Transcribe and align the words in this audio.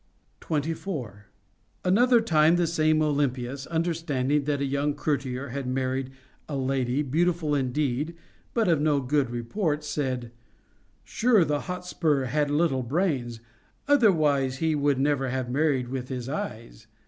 CONJUGAL 0.39 0.63
PRECEPTS. 0.63 0.83
495 0.83 1.83
24. 1.83 1.91
Another 1.93 2.25
time 2.25 2.55
the 2.55 2.65
same 2.65 3.01
Olympias, 3.03 3.67
understanding 3.67 4.43
that 4.45 4.59
a 4.59 4.65
young 4.65 4.95
courtier 4.95 5.49
had 5.49 5.67
married 5.67 6.09
a 6.49 6.55
lady, 6.57 7.03
beautiful 7.03 7.53
indeed, 7.53 8.15
but 8.55 8.67
of 8.67 8.81
no 8.81 8.99
good 8.99 9.29
report, 9.29 9.83
said: 9.83 10.31
Sure, 11.03 11.45
the 11.45 11.59
Hotspur 11.69 12.23
had 12.25 12.49
little 12.49 12.81
brains, 12.81 13.41
otherwise 13.87 14.57
he 14.57 14.73
would 14.73 14.97
never 14.97 15.29
have 15.29 15.51
married 15.51 15.89
with 15.89 16.09
his 16.09 16.27
eyes. 16.27 16.87